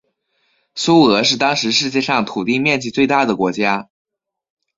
[0.73, 3.87] 苏俄是当时世界上土地面积最大的国家。